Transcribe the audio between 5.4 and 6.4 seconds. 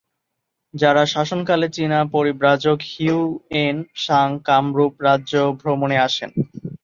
ভ্রমণে আসেন।